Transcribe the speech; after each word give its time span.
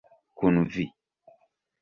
Kun 0.37 0.57
vi. 0.75 0.85